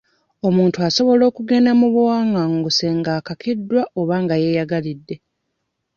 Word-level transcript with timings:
Omuntu 0.47 0.77
asobola 0.87 1.23
okugenda 1.29 1.71
mu 1.79 1.87
buwanganguse 1.93 2.85
ng'akakiddwa 2.97 3.81
oba 3.99 4.15
nga 4.23 4.35
yeeyagalidde. 4.43 5.15